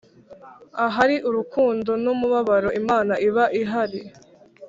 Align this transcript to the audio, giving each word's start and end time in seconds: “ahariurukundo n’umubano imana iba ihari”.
“ahariurukundo 0.85 1.91
n’umubano 2.03 2.69
imana 2.81 3.13
iba 3.27 3.45
ihari”. 3.61 4.01